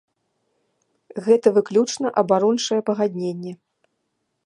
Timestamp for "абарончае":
2.23-2.81